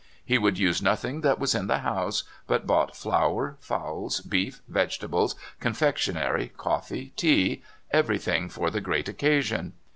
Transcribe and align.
He 0.25 0.39
would 0.39 0.57
use 0.57 0.81
nothing 0.81 1.21
that 1.21 1.37
was 1.37 1.53
in 1.53 1.67
the 1.67 1.77
house, 1.77 2.23
but 2.47 2.65
bought 2.65 2.95
flour, 2.97 3.57
fowls, 3.59 4.19
beef, 4.21 4.59
vegetables, 4.67 5.35
confectionery, 5.59 6.53
coffee, 6.57 7.13
tea, 7.15 7.61
everything 7.91 8.49
for 8.49 8.71
the 8.71 8.81
great 8.81 9.07
occasion. 9.07 9.73